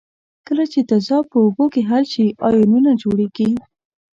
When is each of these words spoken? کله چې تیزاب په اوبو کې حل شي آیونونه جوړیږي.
کله 0.47 0.63
چې 0.71 0.79
تیزاب 0.89 1.23
په 1.31 1.37
اوبو 1.45 1.65
کې 1.73 1.81
حل 1.89 2.03
شي 2.13 2.25
آیونونه 2.47 2.91
جوړیږي. 3.01 3.51